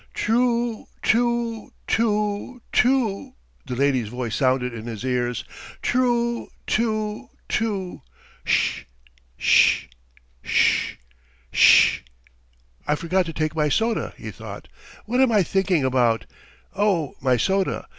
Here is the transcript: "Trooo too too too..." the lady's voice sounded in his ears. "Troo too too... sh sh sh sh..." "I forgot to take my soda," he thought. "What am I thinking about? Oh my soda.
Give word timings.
"Trooo 0.15 0.85
too 1.03 1.71
too 1.85 2.59
too..." 2.71 3.33
the 3.67 3.75
lady's 3.75 4.07
voice 4.07 4.35
sounded 4.35 4.73
in 4.73 4.87
his 4.87 5.05
ears. 5.05 5.43
"Troo 5.83 6.47
too 6.65 7.29
too... 7.47 8.01
sh 8.43 8.85
sh 9.37 9.85
sh 10.41 10.95
sh..." 11.51 11.99
"I 12.87 12.95
forgot 12.95 13.27
to 13.27 13.33
take 13.33 13.55
my 13.55 13.69
soda," 13.69 14.15
he 14.17 14.31
thought. 14.31 14.69
"What 15.05 15.21
am 15.21 15.31
I 15.31 15.43
thinking 15.43 15.85
about? 15.85 16.25
Oh 16.75 17.13
my 17.21 17.37
soda. 17.37 17.87